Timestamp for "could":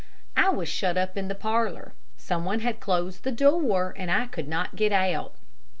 4.25-4.47